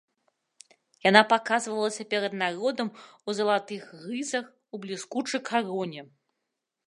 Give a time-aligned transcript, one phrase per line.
[1.09, 2.87] Яна паказвалася перад народам
[3.27, 4.45] у залатых рызах,
[4.77, 6.01] у бліскучай кароне.